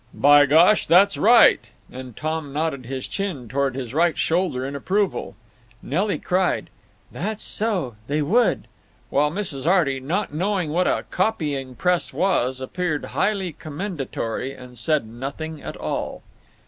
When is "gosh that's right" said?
0.47-1.59